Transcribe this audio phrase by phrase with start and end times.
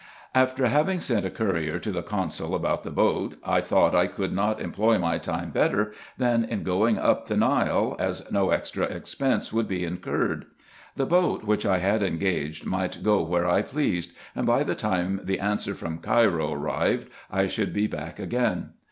[0.33, 4.33] After having sent a courier to the consul about the boat, I thought I could
[4.33, 8.55] not employ my time better than in going up the Nile, as no IN EGYPT,
[8.55, 10.45] NUBIA, &c 5.5 extra expense would be incurred.
[10.95, 15.21] The boat which I had engaged might go where I pleased; and, by the time
[15.23, 18.69] the answer from Cairo arrived, I should be back again.